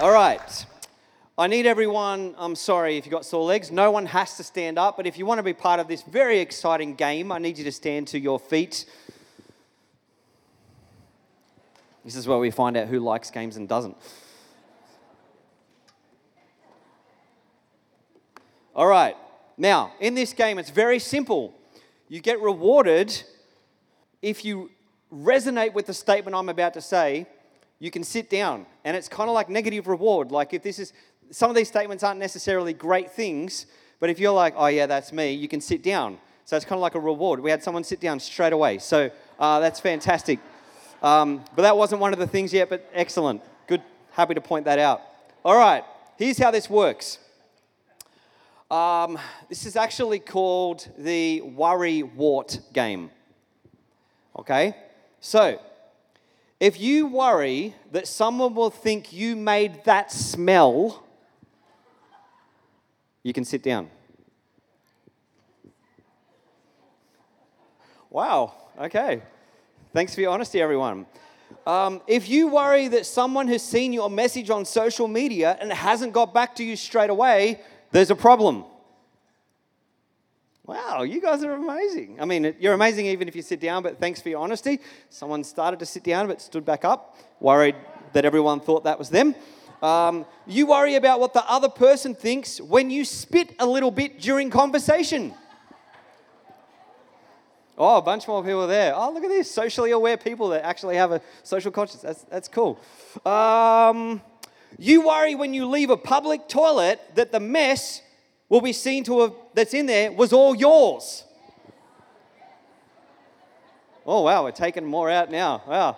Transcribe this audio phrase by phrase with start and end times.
[0.00, 0.66] All right.
[1.38, 4.76] I need everyone, I'm sorry if you've got sore legs, no one has to stand
[4.76, 7.58] up, but if you want to be part of this very exciting game, I need
[7.58, 8.86] you to stand to your feet.
[12.04, 13.96] This is where we find out who likes games and doesn't.
[18.74, 19.16] All right.
[19.56, 21.54] Now, in this game, it's very simple.
[22.08, 23.22] You get rewarded
[24.22, 24.72] if you
[25.12, 27.28] resonate with the statement I'm about to say.
[27.84, 30.32] You can sit down, and it's kind of like negative reward.
[30.32, 30.94] Like if this is
[31.30, 33.66] some of these statements aren't necessarily great things,
[34.00, 36.16] but if you're like, oh yeah, that's me, you can sit down.
[36.46, 37.40] So it's kind of like a reward.
[37.40, 40.38] We had someone sit down straight away, so uh, that's fantastic.
[41.02, 43.42] Um, but that wasn't one of the things yet, but excellent.
[43.66, 45.02] Good, happy to point that out.
[45.44, 45.84] All right,
[46.16, 47.18] here's how this works.
[48.70, 49.18] Um,
[49.50, 53.10] this is actually called the worry wart game.
[54.38, 54.74] Okay?
[55.20, 55.60] So,
[56.64, 61.04] if you worry that someone will think you made that smell,
[63.22, 63.90] you can sit down.
[68.08, 69.20] Wow, okay.
[69.92, 71.04] Thanks for your honesty, everyone.
[71.66, 76.14] Um, if you worry that someone has seen your message on social media and hasn't
[76.14, 78.64] got back to you straight away, there's a problem.
[80.66, 82.16] Wow, you guys are amazing.
[82.18, 84.80] I mean, you're amazing even if you sit down, but thanks for your honesty.
[85.10, 87.76] Someone started to sit down but stood back up, worried
[88.14, 89.34] that everyone thought that was them.
[89.82, 94.18] Um, you worry about what the other person thinks when you spit a little bit
[94.18, 95.34] during conversation.
[97.76, 98.94] Oh, a bunch more people there.
[98.96, 99.50] Oh, look at this.
[99.50, 102.00] Socially aware people that actually have a social conscience.
[102.00, 102.80] That's, that's cool.
[103.26, 104.22] Um,
[104.78, 108.00] you worry when you leave a public toilet that the mess
[108.54, 111.24] will be seen to have, that's in there, was all yours.
[114.06, 115.60] Oh, wow, we're taking more out now.
[115.66, 115.96] Wow.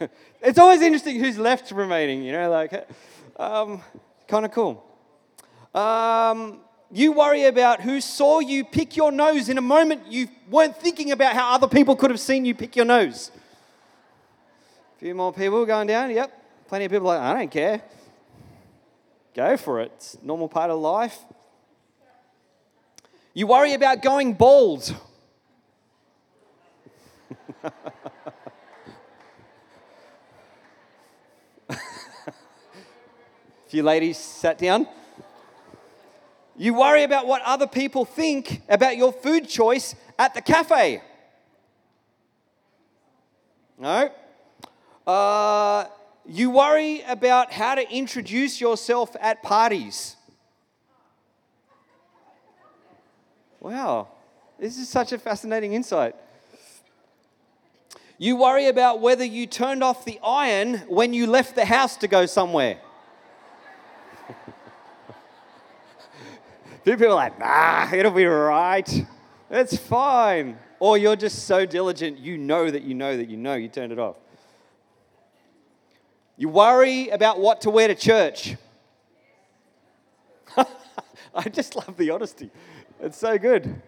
[0.40, 2.88] it's always interesting who's left remaining, you know, like,
[3.36, 3.82] um,
[4.26, 4.82] kind of cool.
[5.74, 10.78] Um, you worry about who saw you pick your nose in a moment you weren't
[10.78, 13.30] thinking about how other people could have seen you pick your nose.
[14.96, 16.10] A few more people going down.
[16.10, 16.32] Yep.
[16.68, 17.82] Plenty of people like, I don't care.
[19.34, 19.92] Go for it.
[19.96, 21.18] It's normal part of life.
[23.34, 24.94] You worry about going bald.
[27.62, 27.72] A
[33.68, 34.86] few ladies sat down.
[36.58, 41.02] You worry about what other people think about your food choice at the cafe.
[43.78, 44.10] No.
[45.06, 45.86] Uh,
[46.26, 50.16] you worry about how to introduce yourself at parties.
[53.62, 54.08] Wow,
[54.58, 56.16] this is such a fascinating insight.
[58.18, 62.08] You worry about whether you turned off the iron when you left the house to
[62.08, 62.80] go somewhere.
[66.84, 69.06] People are like, nah, it'll be right.
[69.48, 70.58] It's fine.
[70.80, 73.92] Or you're just so diligent, you know that you know that you know you turned
[73.92, 74.16] it off.
[76.36, 78.56] You worry about what to wear to church.
[80.56, 82.50] I just love the honesty.
[83.02, 83.82] It's so good.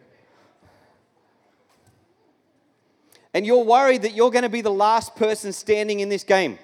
[3.33, 6.59] And you're worried that you're going to be the last person standing in this game.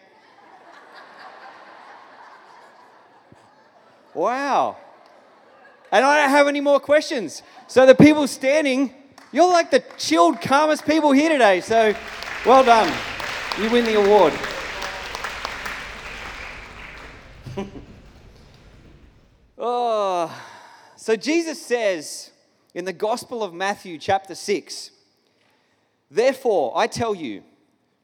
[4.15, 4.77] wow.
[5.93, 7.45] And I don't have any more questions.
[7.69, 8.93] So the people standing,
[9.31, 11.61] you're like the chilled, calmest people here today.
[11.61, 11.95] So
[12.45, 12.93] well done.
[13.61, 14.33] You win the award.
[19.57, 20.43] oh,
[20.97, 22.33] so Jesus says
[22.75, 24.91] in the Gospel of Matthew, chapter 6,
[26.11, 27.43] Therefore, I tell you,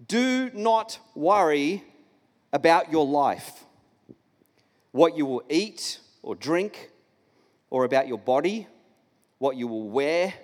[0.06, 1.84] do not worry
[2.53, 3.65] about your life,
[4.93, 6.91] what you will eat or drink
[7.71, 8.66] or about your body,
[9.38, 10.34] what you will wear?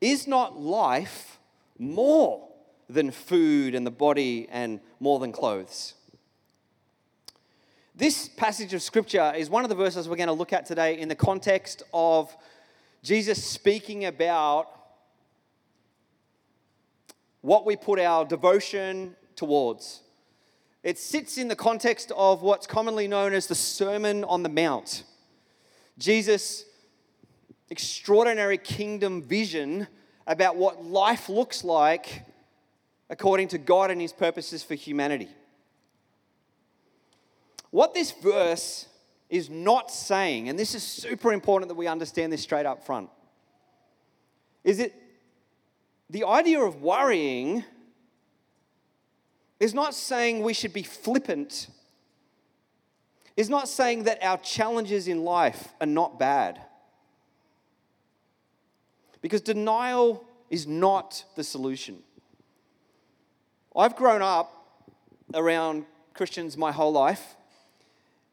[0.00, 1.38] Is not life
[1.78, 2.48] more
[2.88, 5.94] than food and the body and more than clothes?
[7.94, 10.98] This passage of scripture is one of the verses we're going to look at today
[10.98, 12.34] in the context of
[13.06, 14.68] Jesus speaking about
[17.40, 20.00] what we put our devotion towards.
[20.82, 25.04] It sits in the context of what's commonly known as the Sermon on the Mount.
[25.98, 26.64] Jesus'
[27.70, 29.86] extraordinary kingdom vision
[30.26, 32.24] about what life looks like
[33.08, 35.28] according to God and his purposes for humanity.
[37.70, 38.88] What this verse
[39.28, 43.10] is not saying, and this is super important that we understand this straight up front,
[44.64, 44.92] is that
[46.08, 47.64] the idea of worrying
[49.58, 51.68] is not saying we should be flippant
[53.36, 56.60] is not saying that our challenges in life are not bad.
[59.20, 62.02] Because denial is not the solution.
[63.74, 64.52] I've grown up
[65.34, 65.84] around
[66.14, 67.36] Christians my whole life,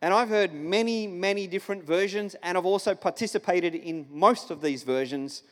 [0.04, 4.84] and I've heard many, many different versions, and I've also participated in most of these
[4.84, 5.44] versions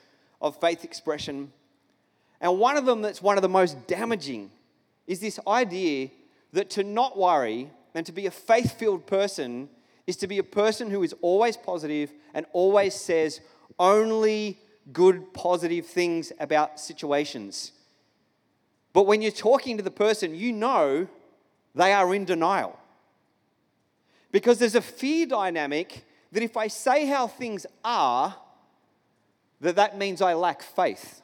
[0.41, 1.53] of faith expression.
[2.41, 4.51] And one of them that's one of the most damaging
[5.07, 6.09] is this idea
[6.51, 9.69] that to not worry and to be a faith filled person
[10.05, 13.39] is to be a person who is always positive and always says
[13.79, 14.59] only
[14.91, 17.71] good, positive things about situations.
[18.91, 21.07] But when you're talking to the person, you know
[21.73, 22.77] they are in denial.
[24.31, 28.35] Because there's a fear dynamic that if I say how things are,
[29.59, 31.21] that that means I lack faith.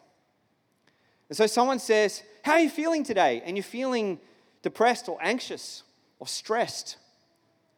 [1.30, 3.42] And so someone says, How are you feeling today?
[3.46, 4.20] And you're feeling
[4.62, 5.84] depressed or anxious
[6.20, 6.98] or stressed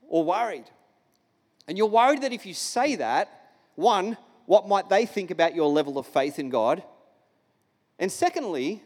[0.07, 0.65] or worried.
[1.67, 3.29] And you're worried that if you say that,
[3.75, 6.83] one, what might they think about your level of faith in God?
[7.99, 8.81] And secondly,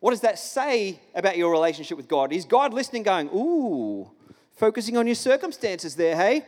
[0.00, 2.32] what does that say about your relationship with God?
[2.32, 4.10] Is God listening, going, Ooh,
[4.58, 6.44] focusing on your circumstances there, hey?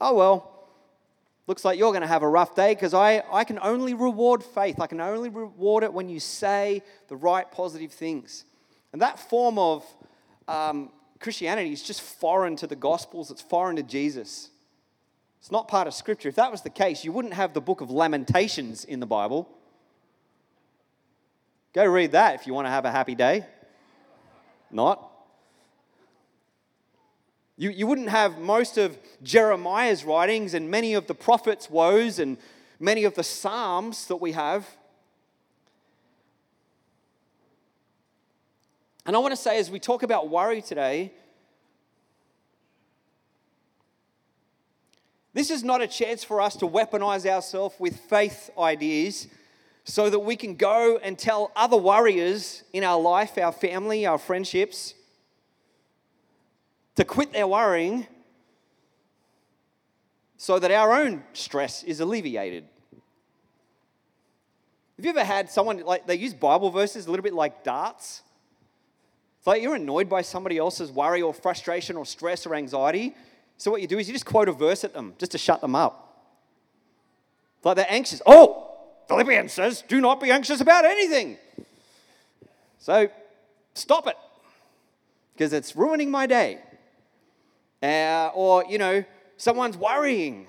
[0.00, 0.68] Oh, well,
[1.46, 4.42] looks like you're going to have a rough day because I, I can only reward
[4.42, 4.80] faith.
[4.80, 8.44] I can only reward it when you say the right positive things.
[8.92, 9.84] And that form of
[10.48, 10.90] um,
[11.20, 14.50] Christianity is just foreign to the Gospels, it's foreign to Jesus.
[15.40, 16.28] It's not part of Scripture.
[16.28, 19.48] If that was the case, you wouldn't have the book of Lamentations in the Bible.
[21.72, 23.46] Go read that if you want to have a happy day.
[24.72, 25.15] Not.
[27.56, 32.36] You, you wouldn't have most of Jeremiah's writings and many of the prophets' woes and
[32.78, 34.66] many of the Psalms that we have.
[39.06, 41.12] And I want to say, as we talk about worry today,
[45.32, 49.28] this is not a chance for us to weaponize ourselves with faith ideas
[49.84, 54.18] so that we can go and tell other warriors in our life, our family, our
[54.18, 54.94] friendships,
[56.96, 58.06] to quit their worrying
[60.36, 62.64] so that our own stress is alleviated.
[64.96, 68.22] Have you ever had someone, like, they use Bible verses a little bit like darts?
[69.38, 73.14] It's like you're annoyed by somebody else's worry or frustration or stress or anxiety.
[73.58, 75.60] So what you do is you just quote a verse at them just to shut
[75.60, 76.02] them up.
[77.58, 78.22] It's like they're anxious.
[78.26, 78.74] Oh,
[79.08, 81.36] Philippians says, do not be anxious about anything.
[82.78, 83.08] So
[83.74, 84.16] stop it
[85.34, 86.60] because it's ruining my day.
[87.82, 89.04] Uh, or, you know,
[89.36, 90.46] someone's worrying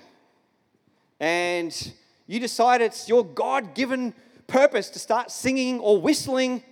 [1.20, 1.92] and
[2.26, 4.14] you decide it's your God given
[4.46, 6.62] purpose to start singing or whistling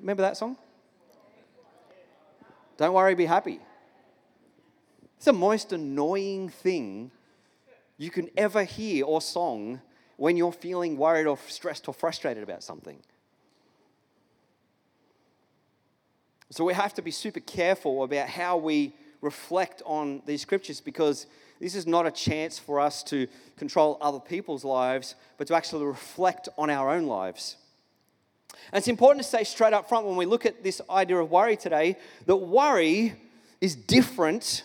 [0.00, 0.58] Remember that song?
[2.76, 3.60] Don't worry, be happy.
[5.16, 7.10] It's the most annoying thing
[7.96, 9.80] you can ever hear or song
[10.16, 12.98] when you're feeling worried or stressed or frustrated about something.
[16.50, 21.26] So we have to be super careful about how we reflect on these scriptures because
[21.60, 23.26] this is not a chance for us to
[23.56, 27.56] control other people's lives, but to actually reflect on our own lives.
[28.72, 31.30] And it's important to say straight up front when we look at this idea of
[31.30, 33.14] worry today that worry
[33.60, 34.62] is different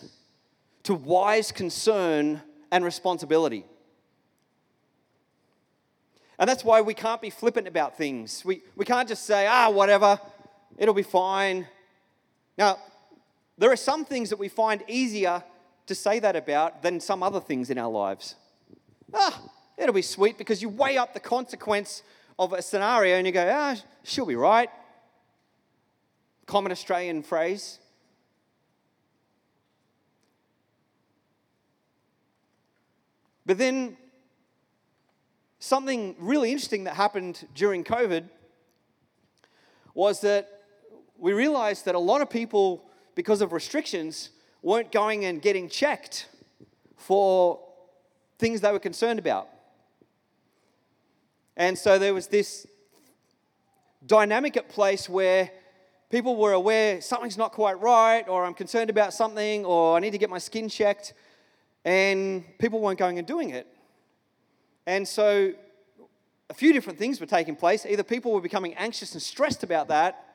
[0.82, 3.64] to wise concern and responsibility.
[6.38, 8.44] And that's why we can't be flippant about things.
[8.44, 10.18] We, we can't just say, ah, whatever,
[10.78, 11.66] it'll be fine.
[12.60, 12.78] Now,
[13.56, 15.42] there are some things that we find easier
[15.86, 18.34] to say that about than some other things in our lives.
[19.14, 19.40] Ah,
[19.78, 22.02] it'll be sweet because you weigh up the consequence
[22.38, 24.68] of a scenario and you go, ah, she'll be right.
[26.44, 27.78] Common Australian phrase.
[33.46, 33.96] But then
[35.60, 38.28] something really interesting that happened during COVID
[39.94, 40.59] was that
[41.20, 42.82] we realized that a lot of people,
[43.14, 44.30] because of restrictions,
[44.62, 46.28] weren't going and getting checked
[46.96, 47.60] for
[48.38, 49.48] things they were concerned about.
[51.56, 52.66] And so there was this
[54.06, 55.50] dynamic at place where
[56.08, 60.12] people were aware something's not quite right, or I'm concerned about something, or I need
[60.12, 61.12] to get my skin checked,
[61.84, 63.66] and people weren't going and doing it.
[64.86, 65.52] And so
[66.48, 67.84] a few different things were taking place.
[67.84, 70.29] Either people were becoming anxious and stressed about that,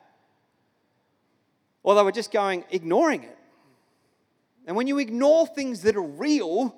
[1.86, 3.38] or they were just going, ignoring it.
[4.66, 6.74] And when you ignore things that are real,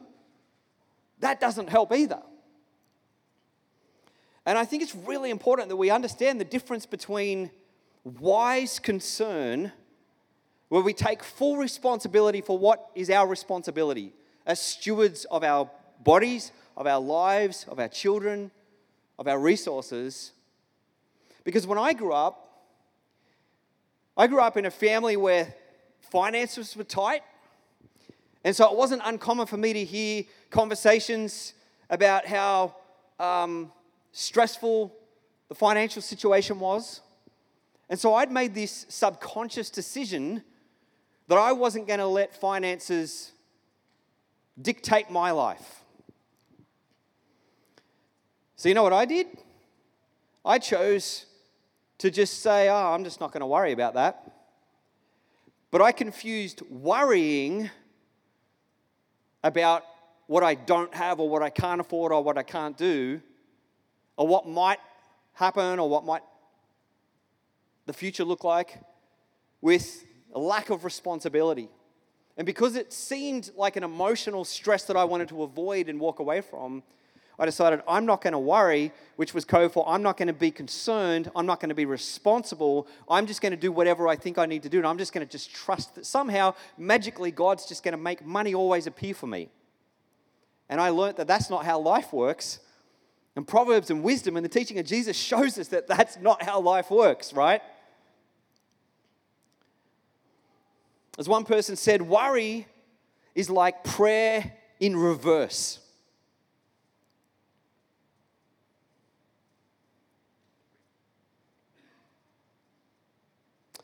[1.20, 2.20] that doesn't help either.
[4.44, 7.50] And I think it's really important that we understand the difference between
[8.04, 9.72] wise concern
[10.68, 14.12] where we take full responsibility for what is our responsibility
[14.44, 15.70] as stewards of our
[16.04, 18.50] bodies, of our lives, of our children,
[19.18, 20.32] of our resources.
[21.44, 22.47] Because when I grew up,
[24.18, 25.54] I grew up in a family where
[26.00, 27.22] finances were tight.
[28.42, 31.54] And so it wasn't uncommon for me to hear conversations
[31.88, 32.74] about how
[33.20, 33.70] um,
[34.10, 34.92] stressful
[35.48, 37.00] the financial situation was.
[37.88, 40.42] And so I'd made this subconscious decision
[41.28, 43.30] that I wasn't going to let finances
[44.60, 45.84] dictate my life.
[48.56, 49.28] So, you know what I did?
[50.44, 51.26] I chose
[51.98, 54.30] to just say, oh, I'm just not going to worry about that.
[55.70, 57.70] But I confused worrying
[59.44, 59.84] about
[60.26, 63.20] what I don't have or what I can't afford or what I can't do
[64.16, 64.78] or what might
[65.34, 66.22] happen or what might
[67.86, 68.78] the future look like
[69.60, 71.68] with a lack of responsibility.
[72.36, 76.20] And because it seemed like an emotional stress that I wanted to avoid and walk
[76.20, 76.82] away from,
[77.38, 80.32] I decided I'm not going to worry, which was code for I'm not going to
[80.32, 84.16] be concerned, I'm not going to be responsible, I'm just going to do whatever I
[84.16, 87.30] think I need to do, and I'm just going to just trust that somehow, magically,
[87.30, 89.50] God's just going to make money always appear for me.
[90.68, 92.58] And I learned that that's not how life works.
[93.36, 96.60] And Proverbs and wisdom and the teaching of Jesus shows us that that's not how
[96.60, 97.62] life works, right?
[101.18, 102.66] As one person said, worry
[103.34, 105.78] is like prayer in reverse.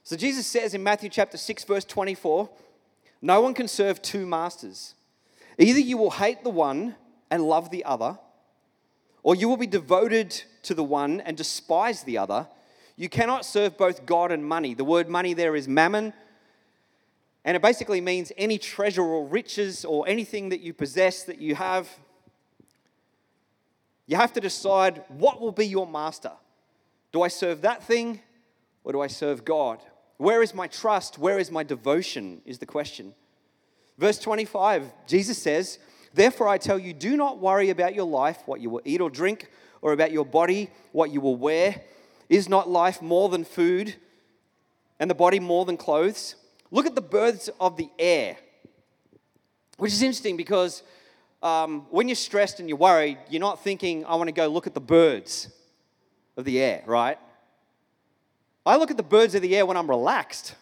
[0.05, 2.51] So Jesus says in Matthew chapter 6, verse 24,
[3.23, 4.95] no one can serve two masters.
[5.59, 6.95] Either you will hate the one
[7.31, 8.19] and love the other,
[9.23, 12.47] or you will be devoted to the one and despise the other.
[12.97, 14.75] You cannot serve both God and money.
[14.75, 16.13] The word money there is mammon,
[17.43, 21.55] and it basically means any treasure or riches or anything that you possess that you
[21.55, 21.89] have.
[24.07, 26.33] You have to decide what will be your master.
[27.11, 28.21] Do I serve that thing
[28.83, 29.81] or do I serve God?
[30.17, 31.19] Where is my trust?
[31.19, 32.41] Where is my devotion?
[32.45, 33.15] Is the question.
[33.99, 35.79] Verse 25, Jesus says,
[36.13, 39.11] Therefore I tell you, do not worry about your life, what you will eat or
[39.11, 39.51] drink,
[39.83, 41.83] or about your body, what you will wear.
[42.29, 43.95] Is not life more than food,
[44.99, 46.37] and the body more than clothes?
[46.71, 48.37] Look at the birds of the air,
[49.77, 50.83] which is interesting because
[51.43, 54.67] um, when you're stressed and you're worried, you're not thinking, I want to go look
[54.67, 55.51] at the birds
[56.37, 57.19] of the air, right?
[58.67, 60.55] I look at the birds of the air when I'm relaxed.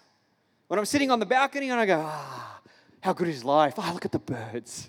[0.68, 2.60] When I'm sitting on the balcony and I go, ah,
[3.00, 3.78] how good is life?
[3.78, 4.88] I look at the birds.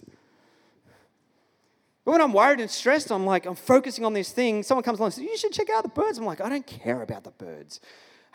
[2.05, 4.63] But when I'm worried and stressed, I'm like, I'm focusing on this thing.
[4.63, 6.17] Someone comes along and says, You should check out the birds.
[6.17, 7.79] I'm like, I don't care about the birds.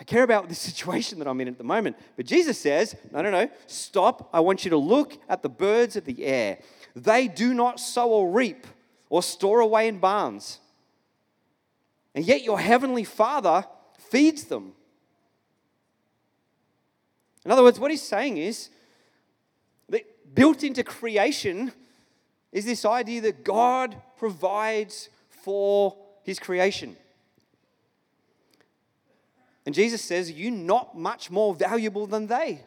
[0.01, 1.97] I care about the situation that I'm in at the moment.
[2.17, 4.31] But Jesus says, no, no, no, stop.
[4.33, 6.59] I want you to look at the birds of the air.
[6.95, 8.67] They do not sow or reap
[9.11, 10.61] or store away in barns.
[12.15, 13.65] And yet your heavenly Father
[14.11, 14.73] feeds them.
[17.45, 18.71] In other words, what he's saying is
[19.89, 21.73] that built into creation
[22.53, 26.97] is this idea that God provides for his creation.
[29.65, 32.65] And Jesus says, You're not much more valuable than they.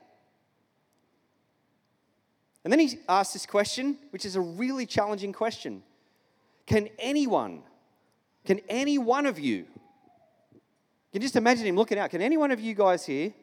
[2.63, 5.83] And then he asks this question, which is a really challenging question
[6.65, 7.63] Can anyone,
[8.45, 9.65] can any one of you,
[11.12, 13.34] you can just imagine him looking out, can any one of you guys here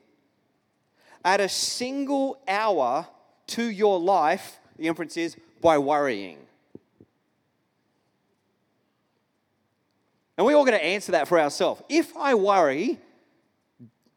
[1.23, 3.07] add a single hour
[3.49, 6.39] to your life, the inference is, by worrying?
[10.39, 11.83] And we all got to answer that for ourselves.
[11.91, 12.99] If I worry,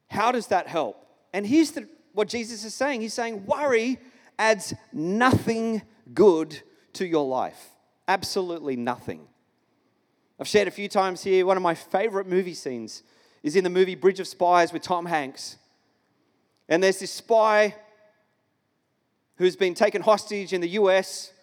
[0.08, 1.06] how does that help?
[1.34, 4.00] And here's the, what Jesus is saying He's saying, worry
[4.40, 5.82] adds nothing
[6.14, 6.62] good
[6.94, 7.72] to your life.
[8.08, 9.28] Absolutely nothing.
[10.40, 13.04] I've shared a few times here, one of my favorite movie scenes
[13.44, 15.58] is in the movie Bridge of Spies with Tom Hanks.
[16.70, 17.76] And there's this spy
[19.36, 21.34] who's been taken hostage in the US,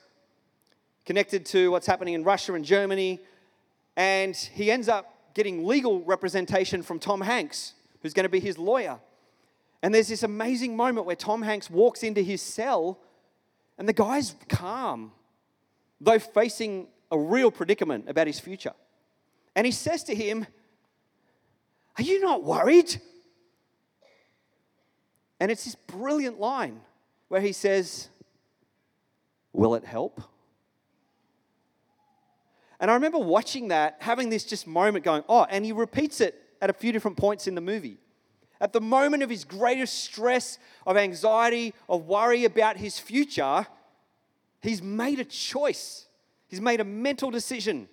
[1.04, 3.20] connected to what's happening in Russia and Germany,
[3.96, 8.58] and he ends up getting legal representation from Tom Hanks who's going to be his
[8.58, 8.98] lawyer.
[9.82, 12.98] And there's this amazing moment where Tom Hanks walks into his cell
[13.76, 15.12] and the guy's calm,
[16.00, 18.72] though facing a real predicament about his future.
[19.54, 20.46] And he says to him,
[21.98, 23.00] Are you not worried?
[25.40, 26.80] And it's this brilliant line
[27.28, 28.08] where he says,
[29.52, 30.22] Will it help?
[32.80, 36.40] And I remember watching that, having this just moment going, Oh, and he repeats it
[36.62, 37.98] at a few different points in the movie.
[38.60, 43.66] at the moment of his greatest stress, of anxiety, of worry about his future,
[44.60, 46.06] he's made a choice.
[46.48, 47.88] He's made a mental decision.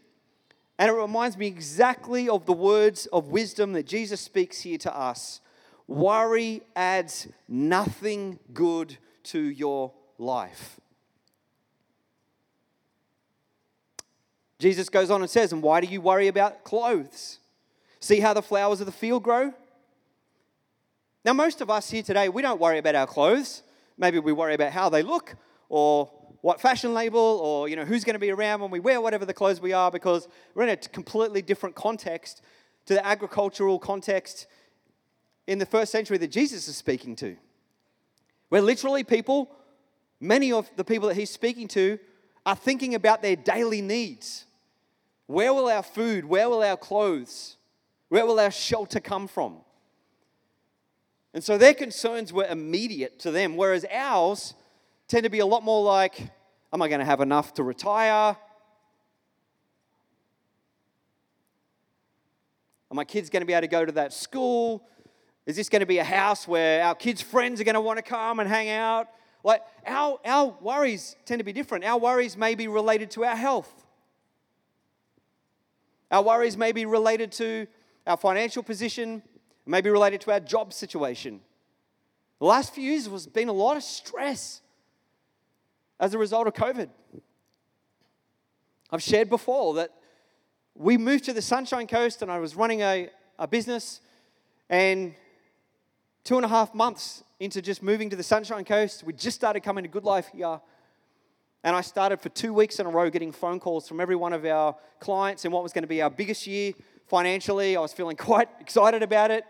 [0.78, 4.96] And it reminds me exactly of the words of wisdom that Jesus speaks here to
[4.96, 5.40] us.
[5.88, 10.80] Worry adds nothing good to your life.
[14.60, 17.40] Jesus goes on and says, And why do you worry about clothes?
[18.00, 19.54] See how the flowers of the field grow?
[21.24, 23.64] Now, most of us here today, we don't worry about our clothes.
[23.98, 25.36] Maybe we worry about how they look
[25.70, 26.12] or
[26.46, 29.26] what fashion label or you know who's going to be around when we wear whatever
[29.26, 32.44] the clothes we are because we're in a completely different context
[32.86, 34.46] to the agricultural context
[35.48, 37.36] in the first century that Jesus is speaking to.
[38.50, 39.50] Where literally people,
[40.20, 41.98] many of the people that he's speaking to,
[42.46, 44.46] are thinking about their daily needs.
[45.26, 47.58] Where will our food, where will our clothes,
[48.10, 49.62] where will our shelter come from?
[51.34, 54.54] And so their concerns were immediate to them, whereas ours
[55.08, 56.30] tend to be a lot more like,
[56.76, 58.36] Am I going to have enough to retire?
[58.36, 58.38] Are
[62.92, 64.86] my kids going to be able to go to that school?
[65.46, 67.98] Is this going to be a house where our kids' friends are going to want
[68.00, 69.08] to come and hang out?
[69.42, 71.86] Like, our, our worries tend to be different.
[71.86, 73.86] Our worries may be related to our health.
[76.12, 77.68] Our worries may be related to
[78.06, 79.24] our financial position,
[79.66, 81.40] may be related to our job situation.
[82.40, 84.60] The last few years has been a lot of stress
[86.00, 86.90] as a result of COVID.
[88.92, 89.92] I've shared before that
[90.76, 93.10] we moved to the Sunshine Coast and I was running a,
[93.40, 94.02] a business,
[94.70, 95.14] and
[96.24, 99.62] two and a half months into just moving to the Sunshine Coast, we just started
[99.62, 100.60] coming to Good Life here.
[101.64, 104.34] And I started for two weeks in a row getting phone calls from every one
[104.34, 106.74] of our clients in what was going to be our biggest year
[107.08, 107.76] financially.
[107.76, 109.46] I was feeling quite excited about it.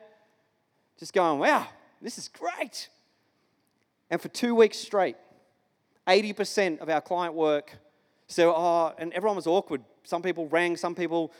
[0.97, 1.67] Just going, wow,
[2.01, 2.89] this is great.
[4.09, 5.17] And for two weeks straight,
[6.07, 7.77] 80% of our client work.
[8.27, 9.81] So, oh, and everyone was awkward.
[10.03, 11.31] Some people rang, some people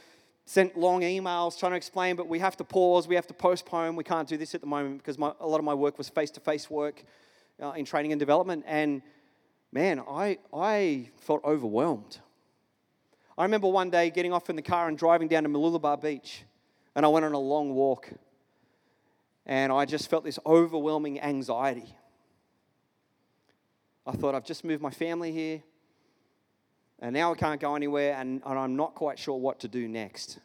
[0.45, 3.95] sent long emails trying to explain, but we have to pause, we have to postpone,
[3.95, 6.07] we can't do this at the moment because my, a lot of my work was
[6.07, 7.03] face to face work
[7.61, 8.63] uh, in training and development.
[8.67, 9.01] And
[9.71, 12.19] man, I, I felt overwhelmed.
[13.37, 16.43] I remember one day getting off in the car and driving down to Mooloolaba Beach,
[16.95, 18.09] and I went on a long walk,
[19.45, 21.95] and I just felt this overwhelming anxiety.
[24.05, 25.63] I thought, I've just moved my family here,
[26.99, 29.87] and now I can't go anywhere, and, and I'm not quite sure what to do
[29.87, 30.39] next.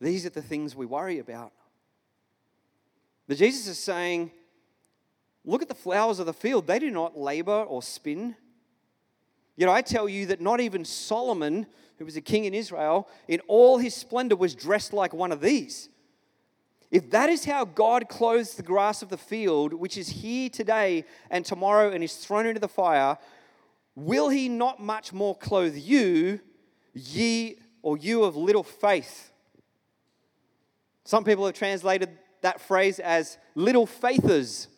[0.00, 1.52] These are the things we worry about.
[3.26, 4.30] But Jesus is saying,
[5.46, 6.66] Look at the flowers of the field.
[6.66, 8.34] They do not labor or spin.
[9.56, 11.66] Yet I tell you that not even Solomon,
[11.98, 15.40] who was a king in Israel, in all his splendor was dressed like one of
[15.40, 15.88] these.
[16.90, 21.04] If that is how God clothes the grass of the field, which is here today
[21.30, 23.18] and tomorrow and is thrown into the fire,
[23.94, 26.40] will he not much more clothe you,
[26.94, 29.32] ye or you of little faith?
[31.04, 32.10] Some people have translated
[32.42, 34.68] that phrase as little faithers.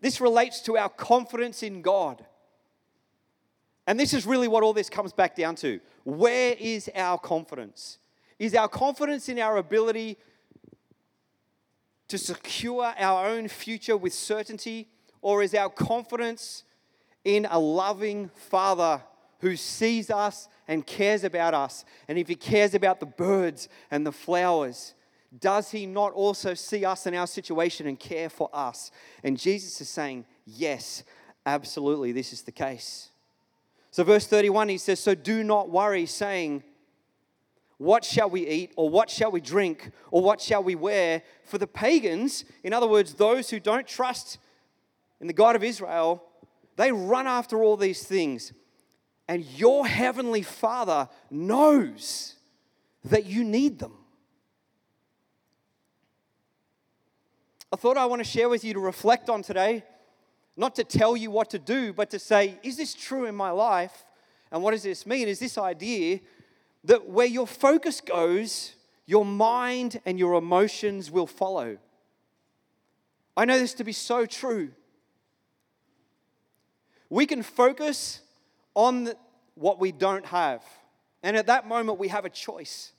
[0.00, 2.24] This relates to our confidence in God.
[3.86, 5.80] And this is really what all this comes back down to.
[6.04, 7.98] Where is our confidence?
[8.44, 10.18] Is our confidence in our ability
[12.08, 14.86] to secure our own future with certainty,
[15.22, 16.64] or is our confidence
[17.24, 19.00] in a loving Father
[19.38, 21.86] who sees us and cares about us?
[22.06, 24.92] And if He cares about the birds and the flowers,
[25.40, 28.90] does He not also see us in our situation and care for us?
[29.22, 31.02] And Jesus is saying, Yes,
[31.46, 33.08] absolutely, this is the case.
[33.90, 36.62] So, verse 31, he says, So do not worry, saying,
[37.78, 41.22] what shall we eat, or what shall we drink, or what shall we wear?
[41.44, 44.38] For the pagans, in other words, those who don't trust
[45.20, 46.22] in the God of Israel,
[46.76, 48.52] they run after all these things.
[49.28, 52.36] And your heavenly Father knows
[53.04, 53.94] that you need them.
[57.72, 59.82] I thought I want to share with you to reflect on today,
[60.56, 63.50] not to tell you what to do, but to say, is this true in my
[63.50, 64.04] life?
[64.52, 65.26] And what does this mean?
[65.26, 66.20] Is this idea
[66.84, 68.74] that where your focus goes,
[69.06, 71.78] your mind and your emotions will follow.
[73.36, 74.70] I know this to be so true.
[77.10, 78.20] We can focus
[78.74, 79.12] on
[79.54, 80.62] what we don't have,
[81.22, 82.92] and at that moment, we have a choice.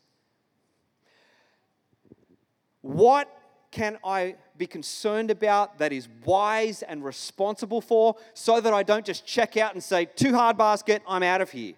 [2.82, 3.30] What
[3.72, 9.06] can I be concerned about that is wise and responsible for so that I don't
[9.06, 11.74] just check out and say, too hard basket, I'm out of here?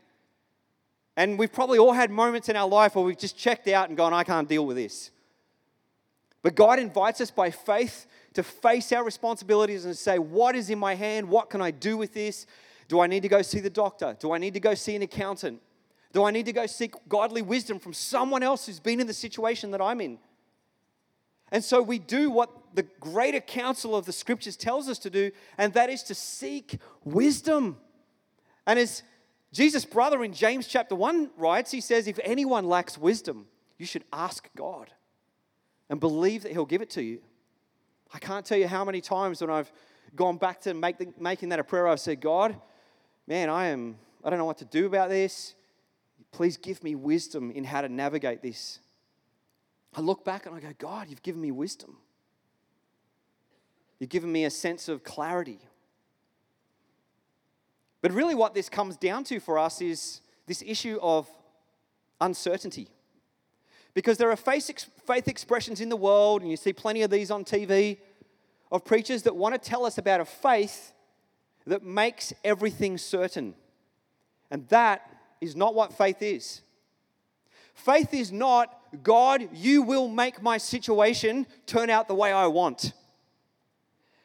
[1.18, 3.98] And we've probably all had moments in our life where we've just checked out and
[3.98, 5.10] gone, I can't deal with this.
[6.44, 10.78] But God invites us by faith to face our responsibilities and say, What is in
[10.78, 11.28] my hand?
[11.28, 12.46] What can I do with this?
[12.88, 14.16] Do I need to go see the doctor?
[14.18, 15.60] Do I need to go see an accountant?
[16.14, 19.14] Do I need to go seek godly wisdom from someone else who's been in the
[19.14, 20.20] situation that I'm in?
[21.52, 25.32] And so we do what the greater counsel of the scriptures tells us to do,
[25.58, 27.78] and that is to seek wisdom.
[28.66, 29.02] And as
[29.58, 33.48] Jesus' brother in James chapter 1 writes, he says, If anyone lacks wisdom,
[33.80, 34.92] you should ask God
[35.90, 37.22] and believe that He'll give it to you.
[38.14, 39.72] I can't tell you how many times when I've
[40.16, 42.56] gone back to make the, making that a prayer, I've said, God,
[43.26, 45.56] man, I am, I don't know what to do about this.
[46.32, 48.78] Please give me wisdom in how to navigate this.
[49.96, 51.98] I look back and I go, God, you've given me wisdom.
[53.98, 55.58] You've given me a sense of clarity.
[58.02, 61.28] But really, what this comes down to for us is this issue of
[62.22, 62.90] uncertainty.
[63.94, 67.44] Because there are faith expressions in the world, and you see plenty of these on
[67.44, 67.98] TV,
[68.72, 70.94] of preachers that want to tell us about a faith
[71.66, 73.56] that makes everything certain.
[74.52, 75.10] And that
[75.42, 76.62] is not what faith is.
[77.74, 82.94] Faith is not, God, you will make my situation turn out the way I want.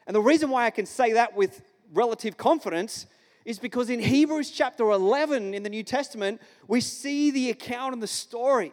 [0.07, 3.07] And the reason why I can say that with relative confidence
[3.45, 8.03] is because in Hebrews chapter 11 in the New Testament, we see the account and
[8.03, 8.73] the story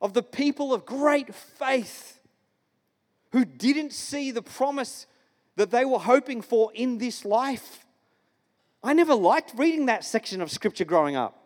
[0.00, 2.20] of the people of great faith
[3.32, 5.06] who didn't see the promise
[5.56, 7.84] that they were hoping for in this life.
[8.82, 11.36] I never liked reading that section of scripture growing up.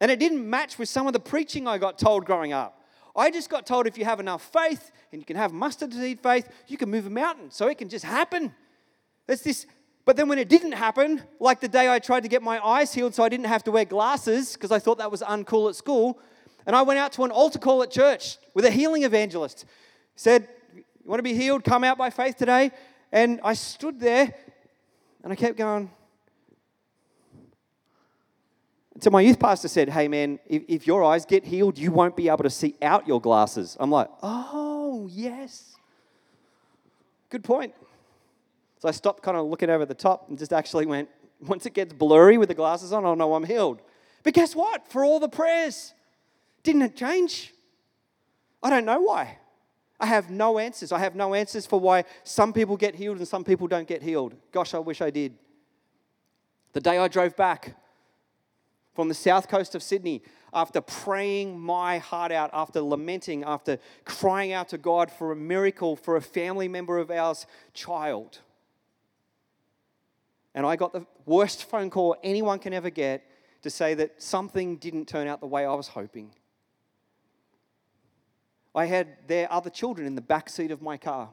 [0.00, 2.80] And it didn't match with some of the preaching I got told growing up.
[3.14, 6.20] I just got told if you have enough faith and you can have mustard seed
[6.20, 7.50] faith, you can move a mountain.
[7.50, 8.54] So it can just happen.
[9.28, 9.66] It's this.
[10.04, 12.92] But then when it didn't happen, like the day I tried to get my eyes
[12.92, 15.76] healed so I didn't have to wear glasses because I thought that was uncool at
[15.76, 16.18] school,
[16.66, 19.64] and I went out to an altar call at church with a healing evangelist.
[20.16, 21.64] Said, You want to be healed?
[21.64, 22.70] Come out by faith today.
[23.12, 24.34] And I stood there
[25.22, 25.90] and I kept going,
[29.02, 32.16] so my youth pastor said, Hey man, if, if your eyes get healed, you won't
[32.16, 33.76] be able to see out your glasses.
[33.80, 35.76] I'm like, Oh, yes.
[37.28, 37.74] Good point.
[38.82, 41.08] So I stopped kind of looking over the top and just actually went,
[41.40, 43.80] Once it gets blurry with the glasses on, I'll know I'm healed.
[44.24, 44.88] But guess what?
[44.88, 45.94] For all the prayers,
[46.64, 47.54] didn't it change?
[48.60, 49.38] I don't know why.
[50.00, 50.90] I have no answers.
[50.90, 54.02] I have no answers for why some people get healed and some people don't get
[54.02, 54.34] healed.
[54.50, 55.34] Gosh, I wish I did.
[56.72, 57.76] The day I drove back,
[58.94, 64.52] from the south coast of Sydney after praying my heart out, after lamenting, after crying
[64.52, 68.40] out to God for a miracle for a family member of ours' child.
[70.54, 73.24] And I got the worst phone call anyone can ever get
[73.62, 76.32] to say that something didn't turn out the way I was hoping.
[78.74, 81.30] I had their other children in the back seat of my car.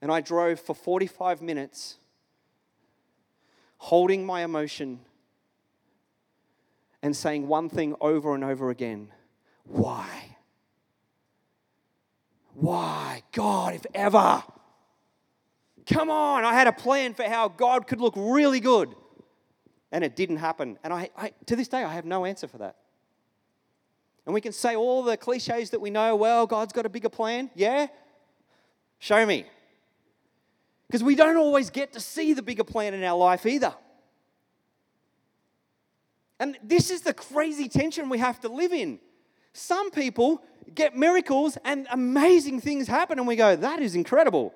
[0.00, 1.96] And I drove for 45 minutes
[3.78, 5.00] holding my emotion
[7.02, 9.12] and saying one thing over and over again
[9.64, 10.36] why?
[12.54, 13.22] Why?
[13.32, 14.42] God, if ever.
[15.88, 18.94] Come on, I had a plan for how God could look really good.
[19.90, 20.78] And it didn't happen.
[20.84, 22.76] And I, I, to this day, I have no answer for that.
[24.26, 27.08] And we can say all the cliches that we know well, God's got a bigger
[27.08, 27.50] plan.
[27.54, 27.86] Yeah?
[28.98, 29.46] Show me.
[30.86, 33.74] Because we don't always get to see the bigger plan in our life either.
[36.38, 38.98] And this is the crazy tension we have to live in.
[39.54, 40.42] Some people
[40.74, 44.52] get miracles and amazing things happen, and we go, that is incredible.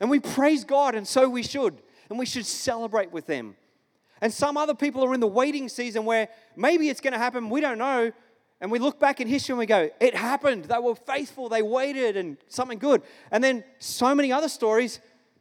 [0.00, 1.80] And we praise God, and so we should.
[2.08, 3.56] And we should celebrate with them.
[4.20, 7.50] And some other people are in the waiting season where maybe it's going to happen,
[7.50, 8.12] we don't know.
[8.60, 10.64] And we look back in history and we go, it happened.
[10.64, 13.02] They were faithful, they waited, and something good.
[13.30, 14.98] And then so many other stories,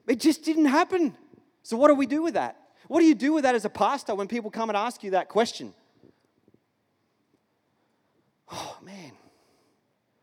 [0.08, 1.18] it just didn't happen.
[1.64, 2.58] So, what do we do with that?
[2.88, 5.12] What do you do with that as a pastor when people come and ask you
[5.12, 5.74] that question?
[8.52, 9.12] Oh, man.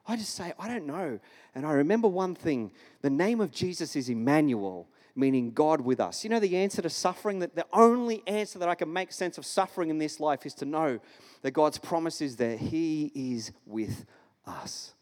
[0.07, 1.19] I just say, I don't know.
[1.55, 6.25] And I remember one thing the name of Jesus is Emmanuel, meaning God with us.
[6.25, 9.39] You know, the answer to suffering, that the only answer that I can make sense
[9.39, 11.01] of suffering in this life is to know
[11.43, 14.05] that God's promise is that He is with
[14.47, 14.95] us.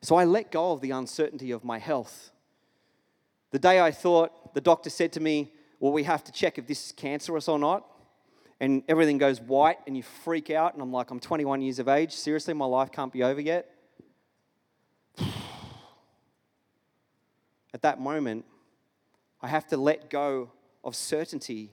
[0.00, 2.30] So I let go of the uncertainty of my health.
[3.50, 6.66] The day I thought, the doctor said to me, Well, we have to check if
[6.66, 7.86] this is cancerous or not.
[8.60, 10.74] And everything goes white and you freak out.
[10.74, 12.12] And I'm like, I'm 21 years of age.
[12.12, 13.70] Seriously, my life can't be over yet.
[17.74, 18.44] At that moment,
[19.42, 20.50] I have to let go
[20.82, 21.70] of certainty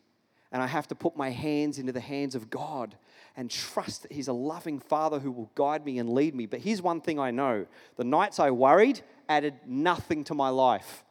[0.52, 2.98] And I have to put my hands into the hands of God
[3.38, 6.46] and trust that He's a loving Father who will guide me and lead me.
[6.46, 7.66] But here's one thing I know
[7.96, 11.06] the nights I worried added nothing to my life.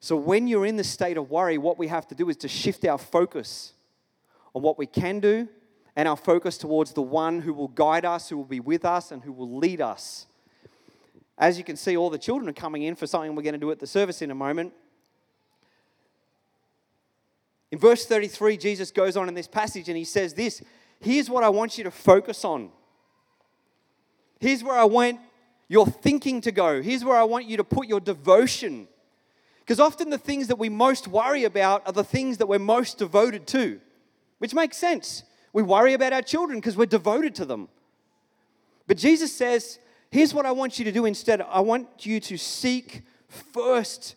[0.00, 2.48] So when you're in the state of worry, what we have to do is to
[2.48, 3.74] shift our focus
[4.54, 5.48] on what we can do
[5.96, 9.10] and our focus towards the one who will guide us, who will be with us,
[9.10, 10.26] and who will lead us.
[11.36, 13.58] As you can see, all the children are coming in for something we're going to
[13.58, 14.72] do at the service in a moment.
[17.70, 20.62] In verse 33, Jesus goes on in this passage and he says this
[21.00, 22.70] Here's what I want you to focus on.
[24.40, 25.20] Here's where I want
[25.68, 26.80] your thinking to go.
[26.80, 28.88] Here's where I want you to put your devotion.
[29.60, 32.98] Because often the things that we most worry about are the things that we're most
[32.98, 33.80] devoted to,
[34.38, 35.24] which makes sense.
[35.52, 37.68] We worry about our children because we're devoted to them.
[38.86, 39.78] But Jesus says,
[40.10, 44.14] Here's what I want you to do instead I want you to seek first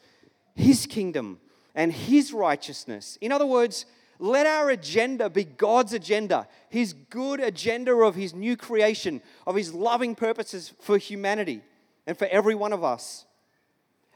[0.55, 1.39] His kingdom
[1.75, 3.17] and His righteousness.
[3.21, 3.85] In other words,
[4.19, 9.73] let our agenda be God's agenda, His good agenda of His new creation, of His
[9.73, 11.61] loving purposes for humanity
[12.07, 13.25] and for every one of us.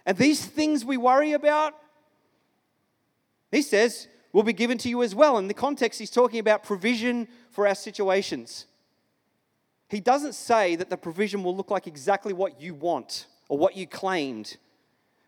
[0.06, 1.74] And these things we worry about,
[3.52, 5.38] He says, will be given to you as well.
[5.38, 8.66] In the context, He's talking about provision for our situations.
[9.88, 13.78] He doesn't say that the provision will look like exactly what you want or what
[13.78, 14.58] you claimed,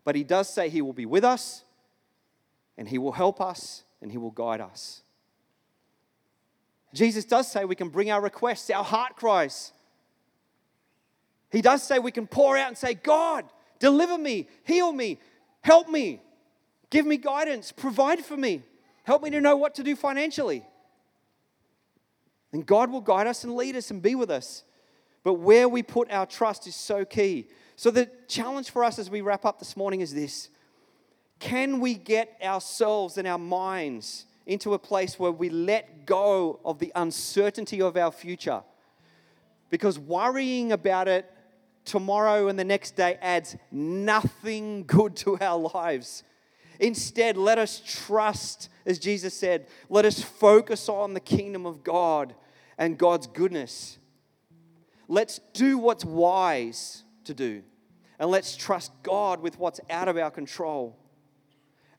[0.03, 1.63] but He does say He will be with us
[2.77, 5.03] and He will help us and He will guide us.
[6.93, 9.71] Jesus does say we can bring our requests, our heart cries.
[11.49, 13.45] He does say we can pour out and say, God,
[13.79, 15.17] deliver me, heal me,
[15.61, 16.19] help me,
[16.89, 18.63] give me guidance, provide for me,
[19.07, 20.65] help me to know what to do financially.
[22.51, 24.65] And God will guide us and lead us and be with us.
[25.23, 27.47] But where we put our trust is so key.
[27.77, 30.49] So, the challenge for us as we wrap up this morning is this
[31.39, 36.79] Can we get ourselves and our minds into a place where we let go of
[36.79, 38.61] the uncertainty of our future?
[39.69, 41.31] Because worrying about it
[41.85, 46.23] tomorrow and the next day adds nothing good to our lives.
[46.79, 52.33] Instead, let us trust, as Jesus said, let us focus on the kingdom of God
[52.77, 53.99] and God's goodness.
[55.09, 57.63] Let's do what's wise to do,
[58.17, 60.97] and let's trust God with what's out of our control.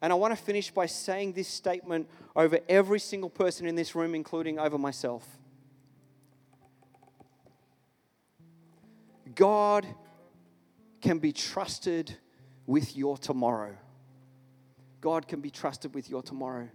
[0.01, 3.94] And I want to finish by saying this statement over every single person in this
[3.94, 5.27] room, including over myself
[9.35, 9.87] God
[11.01, 12.16] can be trusted
[12.66, 13.77] with your tomorrow.
[15.01, 16.68] God can be trusted with your tomorrow.